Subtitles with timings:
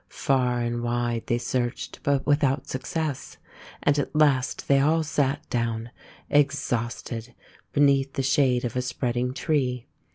[0.09, 3.37] Far and wide they searched, but without success,
[3.83, 5.91] and at last they all sat down,
[6.27, 7.35] exhausted,
[7.71, 9.85] beneath the shade of a spreading tree.